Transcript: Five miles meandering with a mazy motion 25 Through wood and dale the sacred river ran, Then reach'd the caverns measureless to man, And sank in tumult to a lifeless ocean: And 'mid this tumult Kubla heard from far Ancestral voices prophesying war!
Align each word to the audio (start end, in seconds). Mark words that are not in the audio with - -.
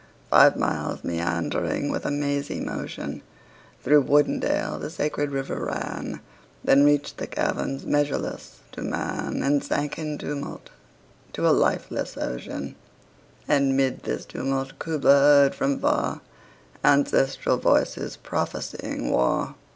Five 0.31 0.57
miles 0.57 1.03
meandering 1.03 1.91
with 1.91 2.07
a 2.07 2.09
mazy 2.09 2.59
motion 2.59 3.21
25 3.83 3.83
Through 3.83 4.01
wood 4.01 4.25
and 4.25 4.41
dale 4.41 4.79
the 4.79 4.89
sacred 4.89 5.29
river 5.29 5.63
ran, 5.63 6.21
Then 6.63 6.83
reach'd 6.83 7.17
the 7.19 7.27
caverns 7.27 7.85
measureless 7.85 8.61
to 8.71 8.81
man, 8.81 9.43
And 9.43 9.63
sank 9.63 9.99
in 9.99 10.17
tumult 10.17 10.71
to 11.33 11.47
a 11.47 11.53
lifeless 11.53 12.17
ocean: 12.17 12.73
And 13.47 13.77
'mid 13.77 14.01
this 14.01 14.25
tumult 14.25 14.79
Kubla 14.79 15.13
heard 15.19 15.53
from 15.53 15.77
far 15.79 16.21
Ancestral 16.83 17.57
voices 17.57 18.17
prophesying 18.17 19.11
war! 19.11 19.53